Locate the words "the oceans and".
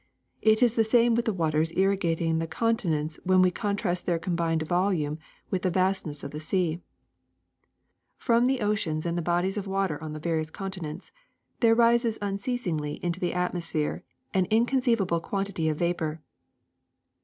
8.47-9.15